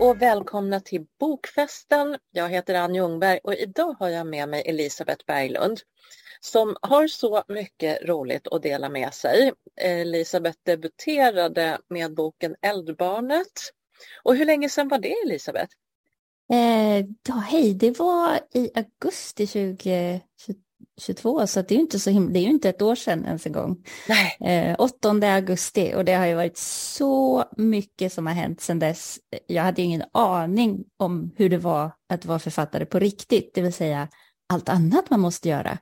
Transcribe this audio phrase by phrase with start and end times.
[0.00, 2.18] och välkomna till Bokfesten.
[2.30, 5.80] Jag heter Ann Ljungberg och idag har jag med mig Elisabeth Berglund
[6.40, 9.52] som har så mycket roligt att dela med sig.
[9.76, 13.72] Elisabeth debuterade med boken Eldbarnet.
[14.22, 15.74] Och hur länge sedan var det Elisabeth?
[16.52, 16.98] Eh,
[17.28, 20.22] ja, hej, det var i augusti 2022,
[21.46, 23.46] så det är ju inte så himla, det är ju inte ett år sedan ens
[23.46, 23.84] en gång.
[24.40, 29.18] Eh, 8 augusti och det har ju varit så mycket som har hänt sedan dess.
[29.46, 33.72] Jag hade ingen aning om hur det var att vara författare på riktigt, det vill
[33.72, 34.08] säga
[34.48, 35.78] allt annat man måste göra.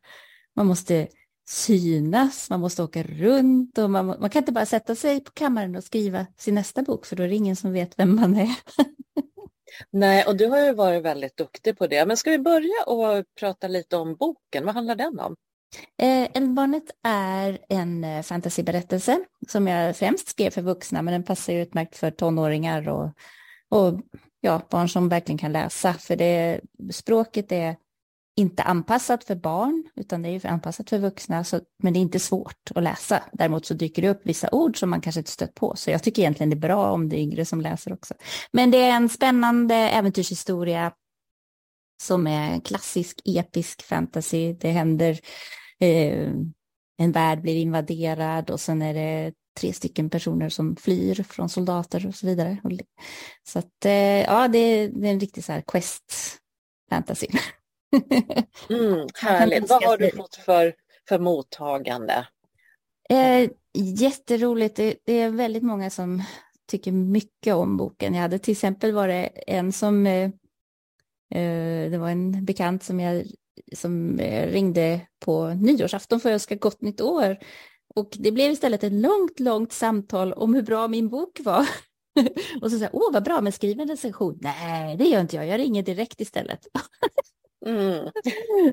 [0.56, 1.08] Man måste
[1.48, 5.76] synas, man måste åka runt och man, man kan inte bara sätta sig på kammaren
[5.76, 8.54] och skriva sin nästa bok för då är det ingen som vet vem man är.
[9.90, 12.06] Nej, och du har ju varit väldigt duktig på det.
[12.06, 14.64] Men ska vi börja och prata lite om boken?
[14.64, 15.36] Vad handlar den om?
[16.02, 21.52] Eh, Eldbarnet är en eh, fantasyberättelse som jag främst skrev för vuxna, men den passar
[21.52, 23.10] ju utmärkt för tonåringar och,
[23.68, 24.00] och
[24.40, 25.94] ja, barn som verkligen kan läsa.
[25.94, 26.60] För det,
[26.92, 27.76] språket är
[28.38, 32.18] inte anpassat för barn, utan det är anpassat för vuxna, så, men det är inte
[32.18, 33.22] svårt att läsa.
[33.32, 36.02] Däremot så dyker det upp vissa ord som man kanske inte stött på, så jag
[36.02, 38.14] tycker egentligen det är bra om det är yngre som läser också.
[38.52, 40.92] Men det är en spännande äventyrshistoria
[42.02, 44.52] som är klassisk episk fantasy.
[44.52, 45.20] Det händer,
[45.80, 46.30] eh,
[46.98, 52.06] en värld blir invaderad och sen är det tre stycken personer som flyr från soldater
[52.06, 52.58] och så vidare.
[53.48, 56.14] Så att, eh, ja, det är, det är en riktig så här quest
[56.90, 57.26] fantasy.
[58.70, 59.70] Mm, härligt.
[59.70, 60.74] Vad har du fått för,
[61.08, 62.28] för mottagande?
[63.10, 64.76] Eh, jätteroligt.
[64.76, 66.22] Det, det, är väldigt många som
[66.66, 68.14] tycker mycket om boken.
[68.14, 70.30] Jag hade till exempel varit en som, eh,
[71.34, 73.26] eh, det var en bekant som jag
[73.76, 77.38] som eh, ringde på nyårsafton för att önska gott nytt år.
[77.94, 81.66] Och det blev istället ett långt, långt samtal om hur bra min bok var.
[82.62, 84.38] och så sa jag, åh vad bra, men skriv en recension.
[84.40, 86.66] Nej, det gör inte jag, jag ringer direkt istället.
[87.66, 88.10] Mm.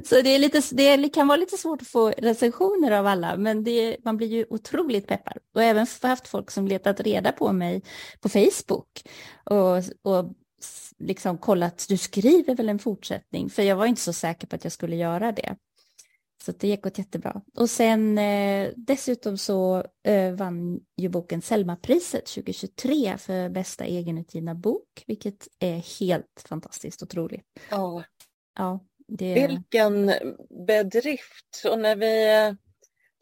[0.03, 3.63] Så det, är lite, det kan vara lite svårt att få recensioner av alla, men
[3.63, 5.37] det, man blir ju otroligt peppad.
[5.55, 7.81] Och även haft folk som letat reda på mig
[8.21, 9.03] på Facebook
[9.43, 10.33] och, och
[10.99, 13.49] liksom kollat, du skriver väl en fortsättning?
[13.49, 15.55] För jag var inte så säker på att jag skulle göra det.
[16.45, 17.41] Så det gick åt jättebra.
[17.55, 25.03] Och sen eh, dessutom så eh, vann ju boken Selma-priset 2023 för bästa egenutgivna bok,
[25.07, 27.45] vilket är helt fantastiskt otroligt.
[27.69, 28.03] Ja,
[28.55, 29.33] Ja, det...
[29.33, 30.11] Vilken
[30.67, 31.65] bedrift!
[31.71, 32.55] Och när vi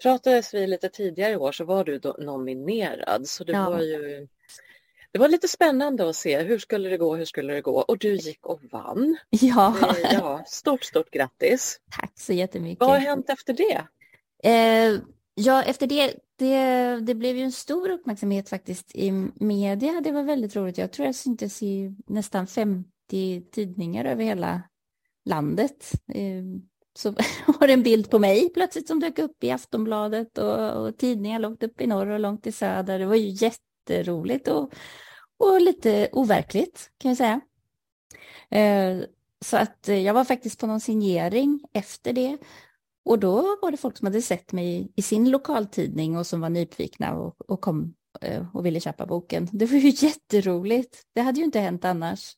[0.01, 3.69] pratades vi lite tidigare i år så var du nominerad så det ja.
[3.69, 4.27] var ju
[5.11, 7.97] det var lite spännande att se hur skulle det gå, hur skulle det gå och
[7.97, 9.17] du gick och vann.
[9.29, 9.75] Ja.
[10.11, 11.79] ja stort, stort grattis!
[11.91, 12.79] Tack så jättemycket!
[12.79, 13.88] Vad har hänt efter det?
[14.49, 14.99] Eh,
[15.35, 20.01] ja, efter det, det, det blev ju en stor uppmärksamhet faktiskt i media.
[20.01, 20.77] Det var väldigt roligt.
[20.77, 24.61] Jag tror jag syntes i nästan 50 tidningar över hela
[25.25, 25.91] landet.
[26.13, 26.61] Ehm,
[26.97, 27.11] så
[27.59, 31.39] var det en bild på mig plötsligt som dök upp i Aftonbladet och, och tidningar
[31.39, 33.00] långt upp i norr och långt i söder.
[33.00, 34.73] Det var ju jätteroligt och,
[35.38, 37.41] och lite overkligt kan jag säga.
[38.50, 39.03] Ehm,
[39.45, 42.38] så att eh, jag var faktiskt på någon signering efter det
[43.05, 46.50] och då var det folk som hade sett mig i sin lokaltidning och som var
[46.50, 49.50] nyfikna och, och kom eh, och ville köpa boken.
[49.51, 51.03] Det var ju jätteroligt.
[51.13, 52.35] Det hade ju inte hänt annars.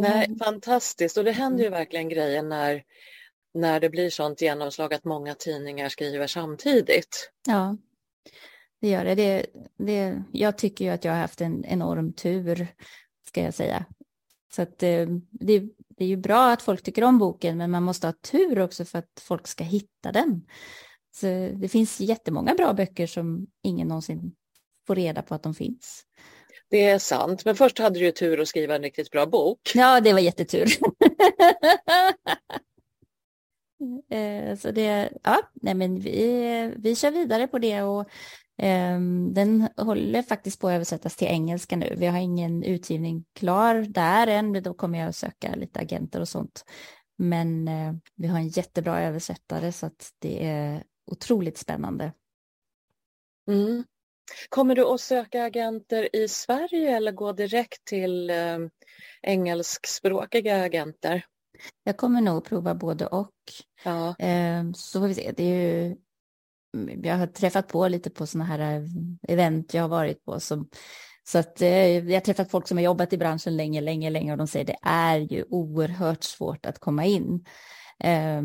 [0.00, 0.38] Nej, mm.
[0.38, 2.82] fantastiskt och det händer ju verkligen grejer när,
[3.54, 7.30] när det blir sånt genomslag att många tidningar skriver samtidigt.
[7.46, 7.76] Ja,
[8.80, 9.14] det gör det.
[9.14, 9.46] det,
[9.76, 12.66] det jag tycker ju att jag har haft en enorm tur,
[13.26, 13.84] ska jag säga.
[14.54, 17.82] Så att eh, det, det är ju bra att folk tycker om boken, men man
[17.82, 20.46] måste ha tur också för att folk ska hitta den.
[21.14, 24.32] Så det finns jättemånga bra böcker som ingen någonsin
[24.86, 26.04] får reda på att de finns.
[26.68, 29.72] Det är sant, men först hade du ju tur att skriva en riktigt bra bok.
[29.74, 30.66] Ja, det var jättetur.
[34.10, 38.08] Eh, så det, ja, nej men vi, vi kör vidare på det och
[38.62, 41.94] um, den håller faktiskt på att översättas till engelska nu.
[41.96, 46.20] Vi har ingen utgivning klar där än, men då kommer jag att söka lite agenter
[46.20, 46.64] och sånt.
[47.18, 52.12] Men uh, vi har en jättebra översättare så att det är otroligt spännande.
[53.48, 53.84] Mm.
[54.48, 58.58] Kommer du att söka agenter i Sverige eller gå direkt till eh,
[59.22, 61.24] engelskspråkiga agenter?
[61.84, 63.32] Jag kommer nog prova både och.
[63.84, 64.16] Ja.
[64.18, 65.32] Eh, så får vi se.
[65.36, 65.96] Det är ju,
[67.02, 68.82] jag har träffat på lite på sådana här eh,
[69.28, 70.40] event jag har varit på.
[70.40, 70.68] Som,
[71.24, 74.32] så att eh, jag har träffat folk som har jobbat i branschen länge, länge, länge
[74.32, 77.44] och de säger det är ju oerhört svårt att komma in.
[78.04, 78.42] Eh,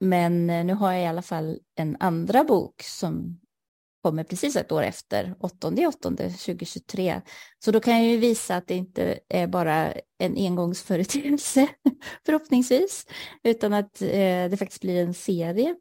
[0.00, 3.40] men nu har jag i alla fall en andra bok som
[4.08, 7.20] kommer precis ett år efter, 8 8 2023.
[7.64, 11.68] Så då kan jag ju visa att det inte är bara en engångsföreteelse,
[12.26, 13.06] förhoppningsvis,
[13.44, 15.74] utan att eh, det faktiskt blir en serie.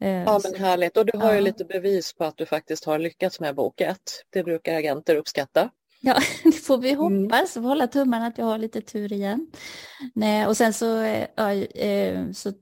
[0.00, 0.96] Eh, ja, men härligt.
[0.96, 1.34] Och du har ja.
[1.34, 4.24] ju lite bevis på att du faktiskt har lyckats med bok ett.
[4.30, 5.70] Det brukar agenter uppskatta.
[6.00, 7.22] Ja, det får vi mm.
[7.22, 7.56] hoppas.
[7.56, 7.68] Mm.
[7.68, 9.46] Hålla tummarna att jag har lite tur igen.
[10.14, 12.52] Nej, och sen så, eh, ja, eh, så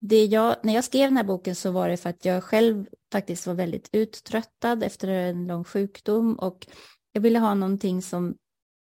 [0.00, 2.86] det jag, när jag skrev den här boken så var det för att jag själv
[3.12, 6.66] faktiskt var väldigt uttröttad efter en lång sjukdom och
[7.12, 8.34] jag ville ha någonting som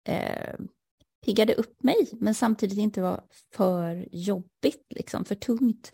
[0.07, 0.55] eh,
[1.25, 3.23] piggade upp mig men samtidigt inte var
[3.55, 5.91] för jobbigt, liksom, för tungt.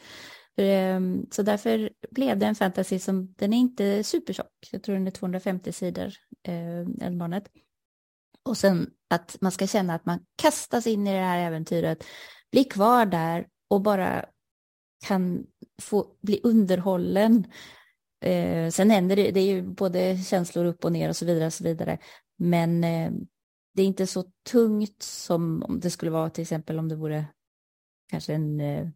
[0.57, 0.99] Eh,
[1.31, 5.11] så därför blev det en fantasy som, den är inte supertjock, jag tror den är
[5.11, 6.13] 250 sidor,
[6.43, 7.41] eh.
[8.43, 12.03] Och sen att man ska känna att man kastas in i det här äventyret,
[12.51, 14.25] blir kvar där och bara
[15.05, 15.45] kan
[15.81, 17.47] få bli underhållen.
[18.27, 21.45] Eh, sen händer det, det är ju både känslor upp och ner och så vidare.
[21.45, 21.97] Och så vidare.
[22.37, 23.11] Men eh,
[23.73, 27.25] det är inte så tungt som om det skulle vara till exempel om det vore
[28.09, 28.87] kanske en, eh,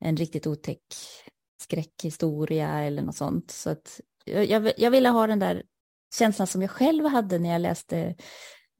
[0.00, 0.82] en riktigt otäck
[1.62, 3.50] skräckhistoria eller något sånt.
[3.50, 5.62] Så att jag, jag ville ha den där
[6.18, 8.14] känslan som jag själv hade när jag läste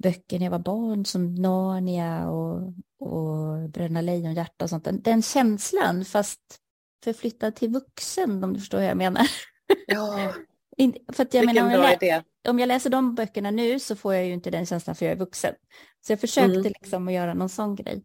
[0.03, 4.85] böcker när jag var barn som Narnia och, och Bröderna Lejonhjärta och sånt.
[4.85, 6.41] Den, den känslan fast
[7.05, 9.27] förflyttad till vuxen om du förstår hur jag menar.
[9.87, 10.35] Ja,
[11.13, 14.15] för att jag menar, om jag, lä- om jag läser de böckerna nu så får
[14.15, 15.55] jag ju inte den känslan för jag är vuxen.
[16.01, 16.73] Så jag försökte mm.
[16.81, 18.05] liksom att göra någon sån grej.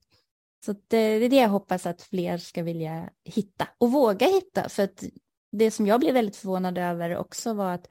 [0.65, 4.69] Så det, det är det jag hoppas att fler ska vilja hitta och våga hitta.
[4.69, 5.03] För att
[5.51, 7.87] det som jag blev väldigt förvånad över också var att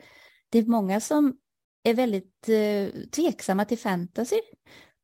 [0.48, 1.36] det är många som
[1.82, 4.40] är väldigt eh, tveksamma till fantasy.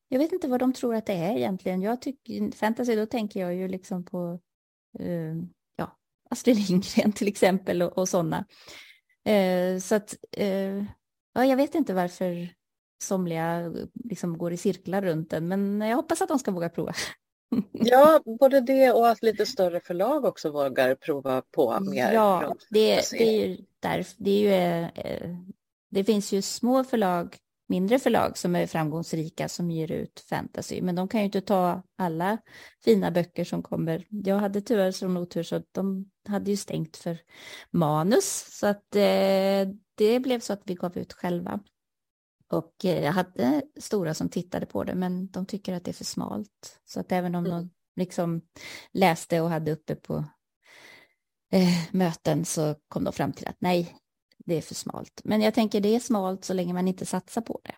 [0.09, 1.83] Jag vet inte vad de tror att det är egentligen.
[1.83, 4.41] Jag tycker fantasy, då tänker jag ju liksom på
[4.99, 5.35] eh,
[6.33, 8.45] Astrid Lindgren till exempel och, och sådana.
[9.25, 10.85] Eh, så att, eh,
[11.35, 12.49] ja, jag vet inte varför
[13.03, 13.73] somliga
[14.05, 16.93] liksom går i cirklar runt den, men jag hoppas att de ska våga prova.
[17.73, 22.13] Ja, både det och att lite större förlag också vågar prova på mer.
[22.13, 24.15] Ja, det, det är ju därför.
[24.19, 25.37] Det är ju eh,
[25.91, 27.37] det finns ju små förlag,
[27.73, 31.83] mindre förlag som är framgångsrika som ger ut fantasy, men de kan ju inte ta
[31.99, 32.39] alla
[32.85, 34.07] fina böcker som kommer.
[34.09, 37.19] Jag hade tyvärr som otur så att de hade ju stängt för
[37.71, 41.61] manus, så att eh, det blev så att vi gav ut själva.
[42.49, 45.93] Och eh, jag hade stora som tittade på det, men de tycker att det är
[45.93, 46.81] för smalt.
[46.85, 47.59] Så att även om mm.
[47.59, 48.43] de liksom
[48.93, 50.25] läste och hade uppe på
[51.53, 53.97] eh, möten så kom de fram till att nej,
[54.45, 55.21] det är för smalt.
[55.25, 57.75] Men jag tänker det är smalt så länge man inte satsar på det.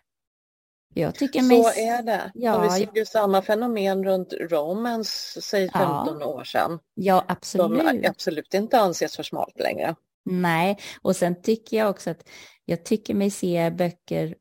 [0.97, 1.77] Jag tycker så mest...
[1.77, 2.31] är det.
[2.33, 6.79] Ja, och vi ser ju samma fenomen runt romance, säg 15 ja, år sedan.
[6.93, 7.81] Ja, absolut.
[7.81, 9.95] Som absolut inte anses för smalt längre.
[10.25, 12.29] Nej, och sen tycker jag också att
[12.65, 14.35] jag tycker mig se böcker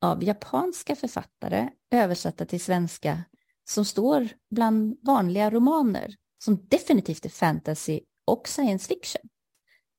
[0.00, 3.22] av japanska författare översatta till svenska
[3.68, 6.14] som står bland vanliga romaner
[6.44, 9.22] som definitivt är fantasy och science fiction.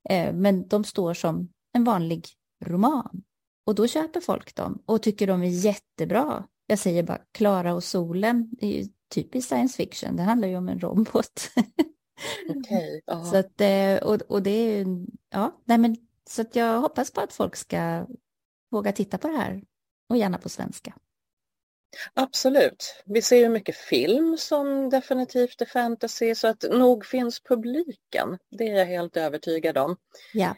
[0.10, 2.28] Eh, men de står som en vanlig
[2.66, 3.24] roman.
[3.66, 6.48] Och då köper folk dem och tycker de är jättebra.
[6.68, 10.58] Jag säger bara Klara och solen, det är ju typiskt science fiction, det handlar ju
[10.58, 11.52] om en robot.
[12.50, 13.02] Okej.
[13.06, 14.86] Okay, så att, eh, och, och det är
[15.30, 15.96] ja, nej men
[16.30, 18.06] så att jag hoppas på att folk ska
[18.72, 19.64] våga titta på det här
[20.10, 20.94] och gärna på svenska.
[22.14, 23.04] Absolut.
[23.06, 28.38] Vi ser ju mycket film som definitivt är fantasy så att nog finns publiken.
[28.58, 29.98] Det är jag helt övertygad om.
[30.34, 30.56] Ja.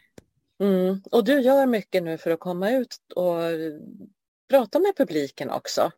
[0.60, 1.02] Mm.
[1.10, 3.40] Och du gör mycket nu för att komma ut och
[4.50, 5.90] prata med publiken också.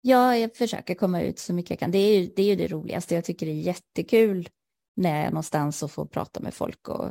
[0.00, 1.90] Ja, jag försöker komma ut så mycket jag kan.
[1.90, 3.14] Det är ju det, är ju det roligaste.
[3.14, 4.48] Jag tycker det är jättekul
[4.96, 7.10] när jag är någonstans och får prata med folk och,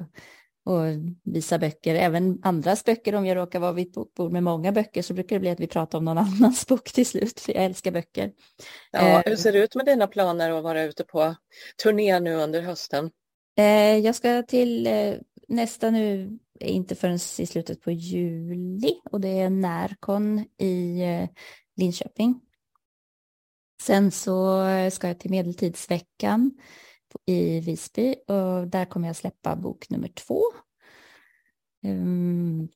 [0.66, 0.84] och
[1.24, 1.96] visa böcker.
[1.96, 3.16] Även andras böcker.
[3.16, 5.60] Om jag råkar vara vid ett bord med många böcker så brukar det bli att
[5.60, 8.32] vi pratar om någon annans bok till slut, för jag älskar böcker.
[8.92, 11.36] Ja, hur ser det ut med dina planer att vara ute på
[11.84, 13.12] turné nu under hösten?
[13.58, 15.14] Eh, jag ska till eh,
[15.48, 21.30] nästa nu är inte förrän i slutet på juli och det är Närkon i eh,
[21.76, 22.42] Linköping.
[23.82, 26.52] Sen så ska jag till Medeltidsveckan
[27.26, 30.42] i Visby och där kommer jag släppa bok nummer två.
[31.84, 32.68] Ehm,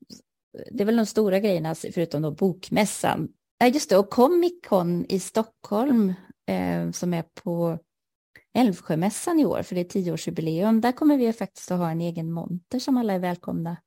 [0.71, 3.29] det är väl de stora grejerna alltså, förutom då bokmässan.
[3.73, 6.13] Just det, och Comic Con i Stockholm
[6.47, 7.79] eh, som är på
[8.53, 10.81] Älvsjömässan i år, för det är tioårsjubileum.
[10.81, 13.77] Där kommer vi faktiskt att ha en egen monter som alla är välkomna.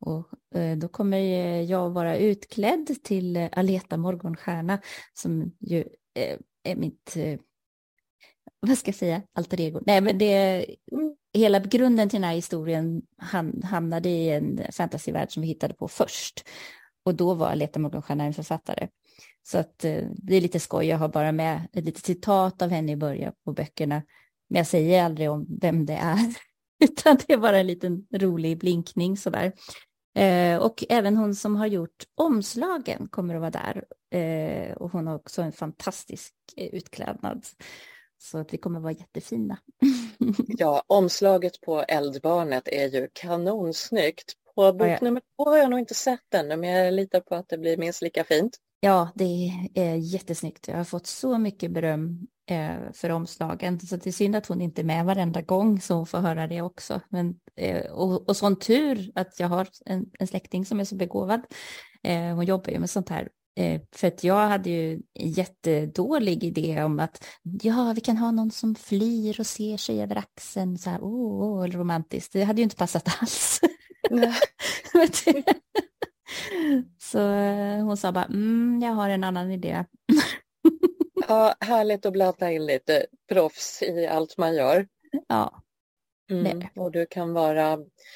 [0.00, 1.18] Och eh, då kommer
[1.62, 4.80] jag vara utklädd till Aleta Morgonstjärna
[5.14, 5.78] som ju
[6.14, 7.40] eh, är mitt, eh,
[8.60, 9.80] vad ska jag säga, alter ego.
[9.86, 10.66] Nej, men det,
[11.34, 13.02] hela grunden till den här historien
[13.64, 16.44] hamnade i en fantasyvärld som vi hittade på först.
[17.04, 18.88] Och då var Aleta Morgonstjärna en författare.
[19.42, 22.70] Så att eh, det är lite skoj, jag har bara med ett litet citat av
[22.70, 24.02] henne i början på böckerna.
[24.48, 26.34] Men jag säger aldrig om vem det är,
[26.84, 29.52] utan det är bara en liten rolig blinkning sådär.
[30.14, 33.84] Eh, och även hon som har gjort omslagen kommer att vara där.
[34.20, 37.46] Eh, och hon har också en fantastisk eh, utklädnad.
[38.18, 39.58] Så att vi kommer att vara jättefina.
[40.46, 44.32] ja, omslaget på Eldbarnet är ju kanonsnyggt.
[44.54, 47.48] På bok nummer två har jag nog inte sett ännu, men jag litar på att
[47.48, 48.58] det blir minst lika fint.
[48.80, 50.68] Ja, det är jättesnyggt.
[50.68, 54.60] Jag har fått så mycket beröm eh, för omslagen, så det är synd att hon
[54.60, 57.00] inte är med varenda gång så hon får höra det också.
[57.08, 60.94] Men, eh, och, och sån tur att jag har en, en släkting som är så
[60.94, 61.40] begåvad.
[62.02, 63.28] Eh, hon jobbar ju med sånt här
[63.94, 68.50] för att jag hade ju en jättedålig idé om att ja, vi kan ha någon
[68.50, 72.32] som flyr och ser sig över axeln, så här, åh, oh, oh, romantiskt.
[72.32, 73.60] Det hade ju inte passat alls.
[76.98, 79.84] så eh, hon sa bara, mm, jag har en annan idé.
[81.28, 84.88] ja, härligt att blanda in lite proffs i allt man gör.
[85.28, 85.62] Ja.
[86.30, 87.72] Mm, och du kan vara...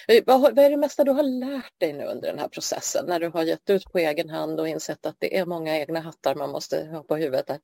[0.08, 3.20] Eh, vad, är det mesta du har lärt dig nu under den här processen när
[3.20, 6.34] du har gett ut på egen hand och insett att det är många egna hattar
[6.34, 7.46] man måste ha på huvudet?
[7.46, 7.60] Där?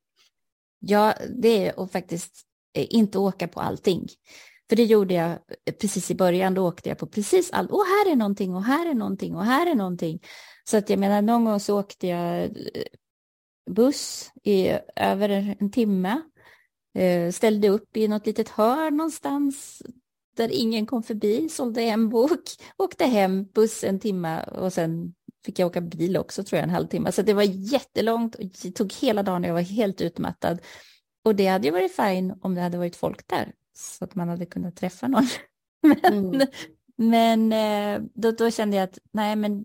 [0.78, 2.42] Ja, det är att faktiskt
[2.74, 4.08] eh, inte åka på allting.
[4.72, 7.70] För det gjorde jag eh, precis i början, då åkte jag på precis allt.
[7.70, 10.22] Och här är någonting och här är någonting och här är någonting.
[10.64, 12.82] Så att jag menar, någon gång så åkte jag eh,
[13.70, 16.22] buss i över en timme
[16.98, 19.82] eh, ställde upp i något litet hörn någonstans,
[20.36, 22.40] där ingen kom förbi, sålde en bok,
[22.76, 25.14] åkte hem, buss en timme och sen
[25.44, 27.12] fick jag åka bil också tror jag en halvtimme.
[27.12, 30.58] Så det var jättelångt och tog hela dagen och jag var helt utmattad.
[31.24, 34.28] Och det hade ju varit fint om det hade varit folk där så att man
[34.28, 35.26] hade kunnat träffa någon.
[35.82, 36.48] men mm.
[36.96, 39.64] men eh, då, då kände jag att nej men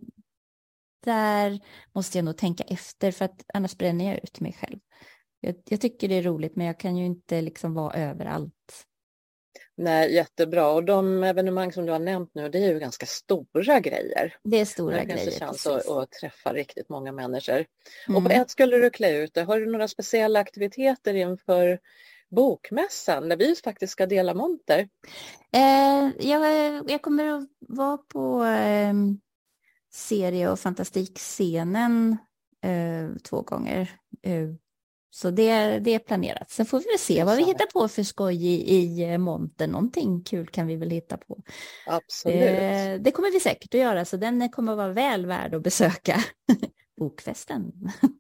[1.06, 1.60] där
[1.96, 4.80] måste jag nog tänka efter för att annars bränner jag ut mig själv.
[5.40, 8.88] Jag, jag tycker det är roligt men jag kan ju inte liksom vara överallt
[9.80, 10.72] Nej, jättebra.
[10.72, 14.36] Och de evenemang som du har nämnt nu, det är ju ganska stora grejer.
[14.44, 15.26] Det är stora det grejer.
[15.26, 17.66] Det chans att, att, träffa riktigt många människor.
[18.08, 18.18] Mm.
[18.18, 19.44] Och på ett skulle du klä ut det.
[19.44, 21.80] Har du några speciella aktiviteter inför
[22.30, 24.90] bokmässan där vi faktiskt ska dela monter?
[25.54, 28.94] Eh, jag, jag kommer att vara på eh,
[29.94, 32.18] serie och fantastikscenen
[32.64, 33.92] eh, två gånger
[34.24, 34.50] eh,
[35.18, 36.52] så det, det är planerat.
[36.52, 39.70] Sen får vi väl se vad vi hittar på för skoj i, i eh, monten.
[39.70, 41.38] Någonting kul kan vi väl hitta på.
[41.88, 42.42] Absolut.
[42.42, 45.64] Eh, det kommer vi säkert att göra, så den kommer att vara väl värd att
[45.64, 46.24] besöka.
[46.98, 47.72] Bokfesten.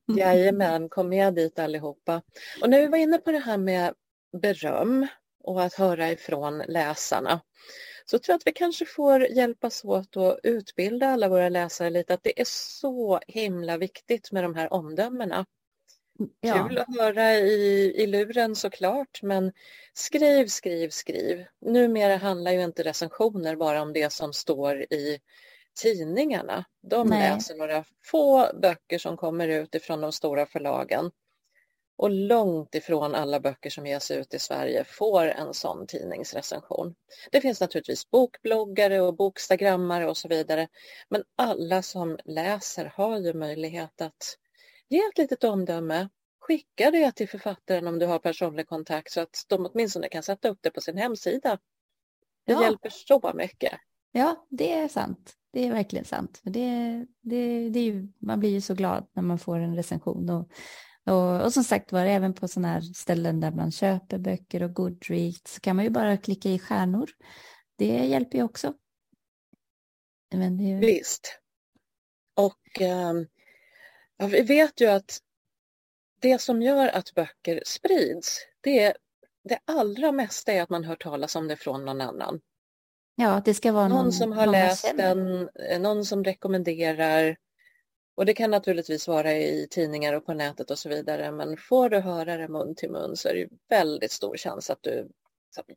[0.18, 2.22] Jajamän, kom med dit allihopa.
[2.62, 3.94] Och när vi var inne på det här med
[4.42, 5.08] beröm
[5.44, 7.42] och att höra ifrån läsarna
[8.06, 12.14] så tror jag att vi kanske får hjälpas åt att utbilda alla våra läsare lite
[12.14, 15.46] att det är så himla viktigt med de här omdömena.
[16.40, 16.68] Ja.
[16.68, 19.52] Kul att höra i, i luren såklart, men
[19.94, 21.46] skriv, skriv, skriv.
[21.62, 25.20] Numera handlar ju inte recensioner bara om det som står i
[25.78, 26.66] tidningarna.
[26.82, 27.30] De Nej.
[27.30, 31.12] läser några få böcker som kommer ut ifrån de stora förlagen.
[31.98, 36.96] Och långt ifrån alla böcker som ges ut i Sverige får en sån tidningsrecension.
[37.32, 40.68] Det finns naturligtvis bokbloggare och bokstagrammare och så vidare.
[41.10, 44.38] Men alla som läser har ju möjlighet att
[44.90, 46.10] Ge ett litet omdöme.
[46.40, 50.50] Skicka det till författaren om du har personlig kontakt så att de åtminstone kan sätta
[50.50, 51.60] upp det på sin hemsida.
[52.46, 52.64] Det ja.
[52.64, 53.74] hjälper så mycket.
[54.12, 55.37] Ja, det är sant.
[55.54, 56.42] Det är verkligen sant.
[56.44, 60.30] Det, det, det är ju, man blir ju så glad när man får en recension.
[60.30, 60.50] Och,
[61.06, 64.74] och, och som sagt var, även på sådana här ställen där man köper böcker och
[64.74, 67.10] Goodreads så kan man ju bara klicka i stjärnor.
[67.76, 68.74] Det hjälper ju också.
[70.32, 70.88] Men det...
[70.88, 71.40] Visst.
[72.36, 73.28] Och um,
[74.32, 75.20] vi vet ju att
[76.20, 78.98] det som gör att böcker sprids, det är
[79.44, 82.42] det allra mesta är att man hör talas om det från någon annan.
[83.20, 87.38] Ja, det ska vara någon, någon som har läst den, eh, någon som rekommenderar.
[88.18, 91.32] Och det kan naturligtvis vara i tidningar och på nätet och så vidare.
[91.32, 94.80] Men får du höra det mun till mun så är det väldigt stor chans att
[94.82, 95.10] du,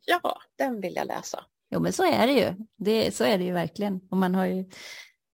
[0.05, 1.45] ja, den vill jag läsa.
[1.69, 2.53] Jo, men så är det ju.
[2.77, 4.01] Det, så är det ju verkligen.
[4.11, 4.65] Och man har ju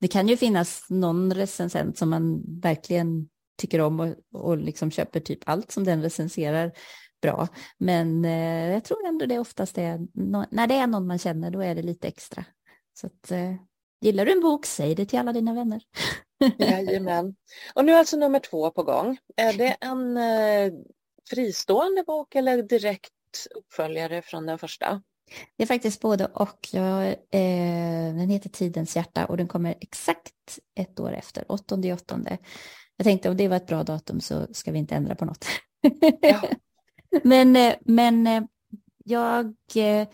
[0.00, 5.20] det kan ju finnas någon recensent som man verkligen tycker om och, och liksom köper
[5.20, 6.72] typ allt som den recenserar
[7.22, 7.48] bra.
[7.78, 11.50] Men eh, jag tror ändå det oftast är, no när det är någon man känner,
[11.50, 12.44] då är det lite extra.
[13.00, 13.54] Så att, eh,
[14.00, 15.82] gillar du en bok, säg det till alla dina vänner.
[16.58, 17.36] Jajamän.
[17.74, 19.18] Och nu alltså nummer två på gång.
[19.36, 20.72] Är det en eh,
[21.30, 23.12] fristående bok eller direkt
[23.54, 25.02] uppföljare från den första?
[25.56, 26.68] Det är faktiskt både och.
[26.72, 32.38] Jag, eh, den heter Tidens hjärta och den kommer exakt ett år efter, 8 åttonde.
[32.96, 35.46] Jag tänkte om det var ett bra datum så ska vi inte ändra på något.
[36.20, 36.42] Ja.
[37.24, 38.42] men, eh, men eh,
[39.04, 40.08] jag eh,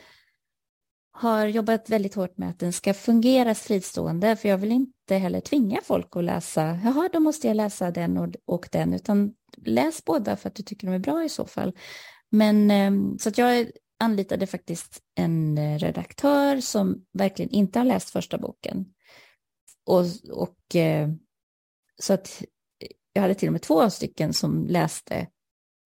[1.13, 5.41] har jobbat väldigt hårt med att den ska fungera fristående, för jag vill inte heller
[5.41, 10.05] tvinga folk att läsa, jaha, då måste jag läsa den och, och den, utan läs
[10.05, 11.77] båda för att du tycker de är bra i så fall.
[12.31, 18.39] Men ehm, så att jag anlitade faktiskt en redaktör som verkligen inte har läst första
[18.39, 18.87] boken.
[19.87, 20.59] Och, och
[22.03, 22.43] så att
[23.13, 25.27] jag hade till och med två stycken som läste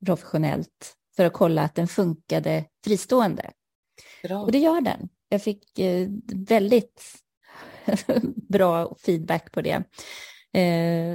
[0.07, 3.51] professionellt för att kolla att den funkade fristående.
[4.23, 4.39] Bra.
[4.39, 5.09] Och det gör den.
[5.29, 6.09] Jag fick eh,
[6.49, 7.03] väldigt
[8.49, 9.83] bra feedback på det.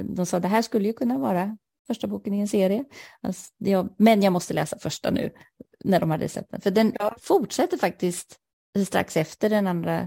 [0.04, 1.56] De sa att det här skulle ju kunna vara
[1.86, 2.84] första boken i en serie.
[3.20, 5.30] Alltså, jag, men jag måste läsa första nu,
[5.84, 6.60] när de hade sett den.
[6.60, 7.16] För den ja.
[7.20, 8.38] fortsätter faktiskt
[8.86, 10.00] strax efter den andra,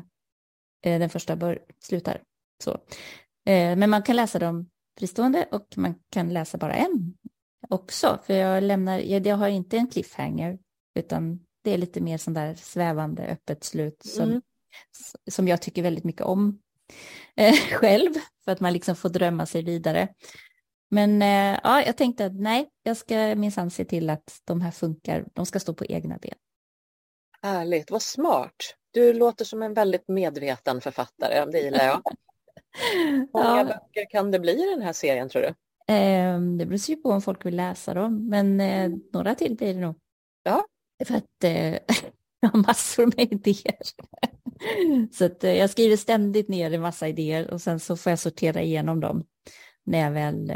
[0.86, 2.22] eh, den första bör, slutar.
[2.64, 2.72] Så.
[3.46, 7.14] Eh, men man kan läsa dem fristående och man kan läsa bara en
[7.70, 8.20] också.
[8.26, 10.60] För jag lämnar, jag, jag har inte en cliffhanger,
[10.96, 14.42] utan det är lite mer sån där svävande öppet slut som, mm.
[15.32, 16.60] som jag tycker väldigt mycket om
[17.36, 18.14] eh, själv,
[18.46, 20.08] för att man liksom får drömma sig vidare.
[20.92, 24.72] Men eh, ja, jag tänkte att nej, jag ska minsann se till att de här
[24.72, 25.26] funkar.
[25.34, 26.36] De ska stå på egna ben.
[27.42, 28.76] Härligt, vad smart.
[28.92, 32.02] Du låter som en väldigt medveten författare, det gillar jag.
[32.94, 33.64] Hur många ja.
[33.64, 35.54] böcker kan det bli i den här serien tror du?
[35.88, 39.00] Eh, det beror ju på om folk vill läsa dem, men eh, mm.
[39.14, 39.96] några till blir det nog.
[40.44, 40.66] Ja.
[41.06, 41.74] För att eh,
[42.40, 43.78] jag har massor med idéer.
[45.12, 48.20] så att, eh, jag skriver ständigt ner en massa idéer och sen så får jag
[48.20, 49.26] sortera igenom dem
[49.86, 50.54] när jag väl,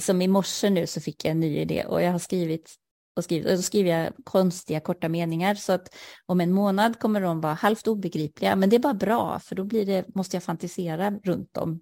[0.00, 2.76] som i morse nu så fick jag en ny idé och jag har skrivit
[3.16, 5.94] och skrivit, och då skriver jag konstiga korta meningar så att
[6.26, 9.64] om en månad kommer de vara halvt obegripliga, men det är bara bra för då
[9.64, 11.80] blir det, måste jag fantisera runt dem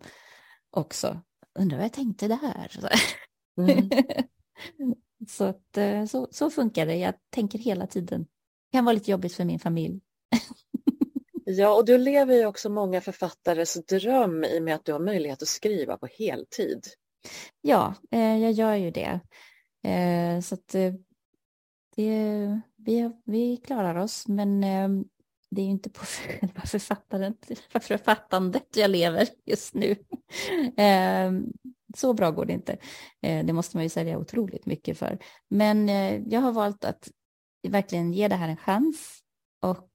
[0.71, 1.21] också.
[1.59, 2.71] Undrar vad jag tänkte där.
[3.59, 3.91] Mm.
[5.29, 8.23] så, att, eh, så, så funkar det, jag tänker hela tiden.
[8.23, 10.01] Det kan vara lite jobbigt för min familj.
[11.47, 15.01] Ja, och du lever ju också många författares dröm i och med att du har
[15.01, 16.87] möjlighet att skriva på heltid.
[17.61, 19.21] Ja, eh, jag gör ju det.
[19.89, 20.69] Eh, så att
[21.97, 24.65] det, vi, vi klarar oss, men
[25.55, 26.61] det är ju inte på själva
[27.81, 29.97] författandet jag lever just nu.
[31.97, 32.77] Så bra går det inte.
[33.21, 35.19] Det måste man ju sälja otroligt mycket för.
[35.51, 35.89] Men
[36.31, 37.11] jag har valt att
[37.69, 39.21] verkligen ge det här en chans
[39.63, 39.91] och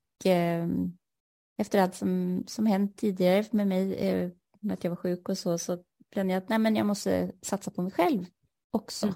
[1.60, 5.38] efter allt som, som hänt tidigare med mig, eh, med att jag var sjuk och
[5.38, 8.26] så, så kände jag att nej, men jag måste satsa på mig själv
[8.72, 9.14] också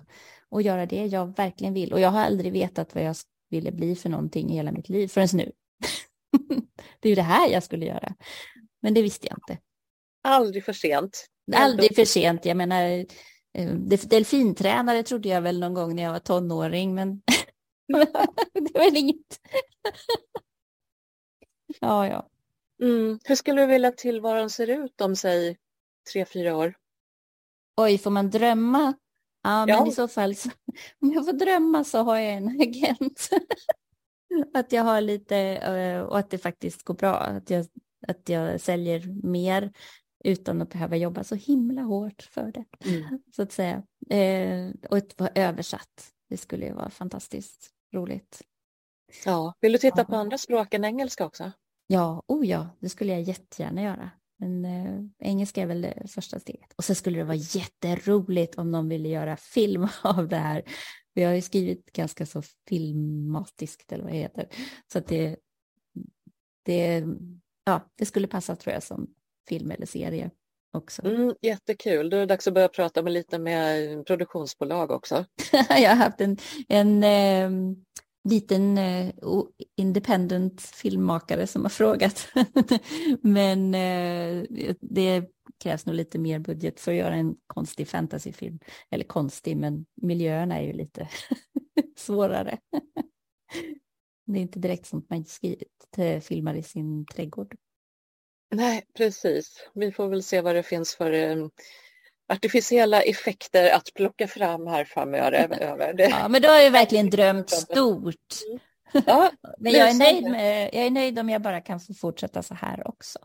[0.49, 1.93] och göra det jag verkligen vill.
[1.93, 3.15] Och jag har aldrig vetat vad jag
[3.49, 5.51] ville bli för någonting i hela mitt liv förrän nu.
[7.00, 8.15] det är ju det här jag skulle göra.
[8.82, 9.62] Men det visste jag inte.
[10.24, 11.28] Aldrig för sent.
[11.56, 12.46] Aldrig för sent.
[12.46, 13.06] Jag menar,
[13.58, 17.22] eh, delfintränare trodde jag väl någon gång när jag var tonåring, men
[18.54, 19.39] det var inget.
[21.80, 22.30] ja, ja.
[22.82, 23.19] Mm.
[23.24, 25.58] Hur skulle du vilja att tillvaron ser ut om, säg,
[26.13, 26.74] tre, fyra år?
[27.78, 28.93] Oj, får man drömma?
[29.43, 29.80] Ja, ja.
[29.80, 30.50] men i så fall, så,
[31.02, 33.30] om jag får drömma så har jag en agent.
[34.54, 37.65] Att jag har lite, eh, och att det faktiskt går bra, att jag,
[38.08, 39.72] att jag säljer mer
[40.24, 43.19] utan att behöva jobba så himla hårt för det, mm.
[43.36, 43.84] så att säga.
[44.10, 48.41] Eh, och att vara översatt, det skulle ju vara fantastiskt roligt.
[49.26, 50.04] Ja, vill du titta ja.
[50.04, 51.52] på andra språk än engelska också?
[51.88, 54.10] Ja, oh ja, det skulle jag jättegärna göra.
[54.39, 56.74] Men eh, engelska är väl det första steget.
[56.76, 60.63] Och så skulle det vara jätteroligt om någon ville göra film av det här.
[61.13, 64.47] Vi har ju skrivit ganska så filmatiskt eller vad det heter.
[64.93, 65.36] Så att det,
[66.65, 67.06] det,
[67.65, 69.08] ja, det skulle passa tror jag som
[69.49, 70.32] film eller serie
[70.73, 71.06] också.
[71.06, 75.26] Mm, jättekul, då är det dags att börja prata med lite med produktionsbolag också.
[75.69, 77.76] jag har haft en, en eh,
[78.30, 79.12] liten uh,
[79.78, 82.28] independent filmmakare som har frågat.
[83.21, 84.45] Men uh,
[84.82, 85.30] det
[85.63, 88.60] krävs nog lite mer budget för att göra en konstig fantasyfilm.
[88.89, 91.10] Eller konstig, men miljöerna är ju lite
[91.97, 92.58] svårare.
[94.26, 95.26] det är inte direkt som man
[96.21, 97.56] filmar i sin trädgård.
[98.52, 99.69] Nej, precis.
[99.73, 101.52] Vi får väl se vad det finns för um
[102.28, 105.95] artificiella effekter att plocka fram här framöver.
[106.10, 108.15] Ja, men då har jag verkligen drömt stort.
[109.06, 112.43] Ja, men jag är, nöjd med, jag är nöjd om jag bara kan få fortsätta
[112.43, 113.19] så här också.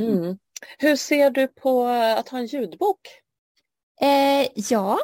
[0.00, 0.38] Mm.
[0.78, 3.00] Hur ser du på att ha en ljudbok?
[4.00, 4.98] Eh, ja,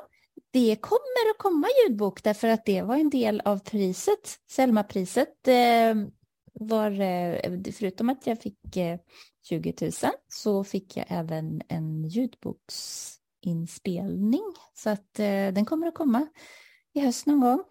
[0.50, 5.48] det kommer att komma ljudbok därför att det var en del av priset, Selma-priset.
[5.48, 5.94] Eh,
[6.54, 8.98] var, eh, förutom att jag fick eh,
[9.48, 9.90] 20 000
[10.28, 14.42] så fick jag även en ljudboksinspelning.
[14.74, 16.26] Så att eh, den kommer att komma
[16.92, 17.64] i höst någon gång.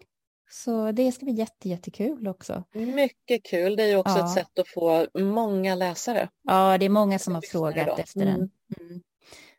[0.52, 2.64] Så det ska bli jätte, jättekul också.
[2.72, 3.76] Mycket kul.
[3.76, 4.24] Det är ju också ja.
[4.24, 6.28] ett sätt att få många läsare.
[6.42, 8.34] Ja, det är många som har frågat efter mm.
[8.34, 8.50] den.
[8.80, 9.02] Mm.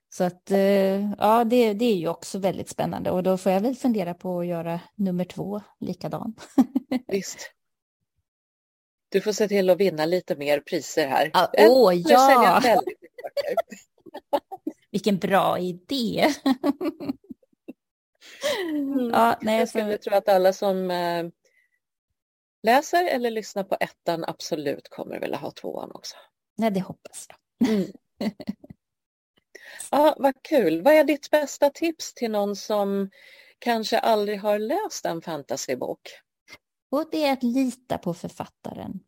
[0.10, 3.62] Så att eh, ja, det, det är ju också väldigt spännande och då får jag
[3.62, 6.36] väl fundera på att göra nummer två likadan.
[7.08, 7.52] Visst.
[9.10, 11.32] Du får se till att vinna lite mer priser här.
[11.34, 12.62] Ah, åh, ja!
[14.92, 16.28] Vilken bra idé!
[18.70, 19.10] Mm.
[19.10, 21.26] Ja, nej, jag skulle tro att alla som eh,
[22.64, 26.16] läser eller lyssnar på ettan absolut kommer vilja ha tvåan också.
[26.58, 27.70] Nej, det hoppas jag.
[27.70, 27.92] Mm.
[29.92, 30.82] ja, vad kul.
[30.82, 33.10] Vad är ditt bästa tips till någon som
[33.60, 36.00] kanske aldrig har läst en fantasybok?
[36.92, 39.00] Och det är att lita på författaren.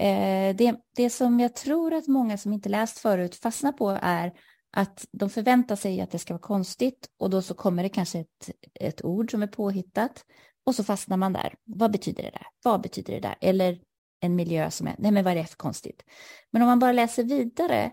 [0.00, 4.32] Eh, det, det som jag tror att många som inte läst förut fastnar på är
[4.72, 8.18] att de förväntar sig att det ska vara konstigt och då så kommer det kanske
[8.18, 10.24] ett, ett ord som är påhittat
[10.66, 11.54] och så fastnar man där.
[11.64, 12.46] Vad betyder det där?
[12.64, 13.36] Vad betyder det där?
[13.40, 13.80] Eller
[14.20, 16.02] en miljö som är, nej men vad är det för konstigt?
[16.50, 17.92] Men om man bara läser vidare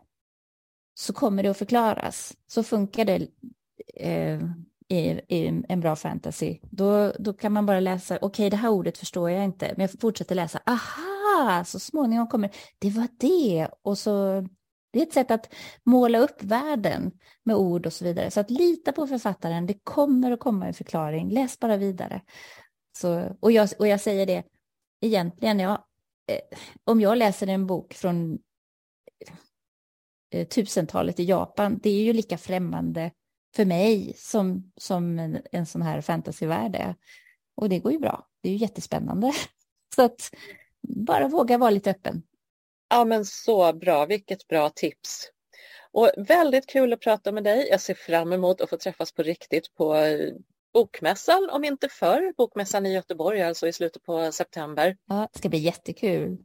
[0.94, 2.34] så kommer det att förklaras.
[2.48, 3.28] Så funkar det
[3.96, 4.42] eh,
[4.88, 6.60] i, i, en bra fantasy.
[6.62, 9.82] Då, då kan man bara läsa, okej okay, det här ordet förstår jag inte, men
[9.82, 14.48] jag fortsätter läsa, aha, så småningom kommer det var det och så
[14.92, 17.12] det är ett sätt att måla upp världen
[17.44, 18.32] med ord och så vidare.
[18.32, 21.30] Så att lita på författaren, det kommer att komma en förklaring.
[21.30, 22.22] Läs bara vidare.
[22.98, 24.44] Så, och, jag, och jag säger det
[25.02, 25.88] egentligen, ja,
[26.28, 28.40] eh, om jag läser en bok från
[30.34, 33.12] eh, tusentalet i Japan, det är ju lika främmande
[33.56, 36.96] för mig som, som en, en sån här fantasyvärld är.
[37.56, 38.28] Och det går ju bra.
[38.42, 39.34] Det är ju jättespännande.
[39.96, 40.32] Så att
[40.82, 42.24] bara våga vara lite öppen.
[42.90, 45.32] Ja men så bra, vilket bra tips.
[45.92, 47.68] Och väldigt kul att prata med dig.
[47.70, 50.34] Jag ser fram emot att få träffas på riktigt på eh,
[50.74, 52.34] Bokmässan, om inte förr.
[52.38, 54.98] Bokmässan i Göteborg, alltså i slutet på september.
[55.08, 56.38] Ja, det ska bli jättekul.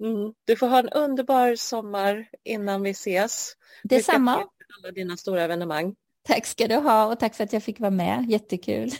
[0.00, 0.34] Mm.
[0.44, 3.52] Du får ha en underbar sommar innan vi ses.
[3.82, 4.36] Detsamma.
[4.36, 5.94] Lycka till alla dina stora evenemang.
[6.22, 8.26] Tack ska du ha och tack för att jag fick vara med.
[8.28, 8.90] Jättekul.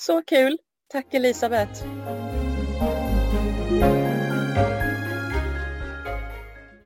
[0.00, 0.58] Så kul.
[0.88, 1.84] Tack Elisabeth.